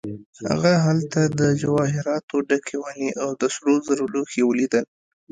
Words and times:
هغه 0.49 0.73
هلته 0.85 1.21
د 1.39 1.41
جواهراتو 1.61 2.35
ډکې 2.47 2.75
ونې 2.79 3.09
او 3.23 3.29
د 3.41 3.43
سرو 3.55 3.73
زرو 3.87 4.05
لوښي 4.13 4.41
ولیدل. 4.45 4.85